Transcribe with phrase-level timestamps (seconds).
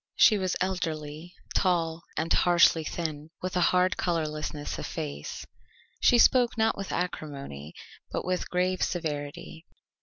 [0.15, 5.45] She was elderly, tall, and harshly thin, with a hard colourlessness of face.
[5.99, 7.75] She spoke not with acrimony,
[8.11, 9.67] but with grave severity.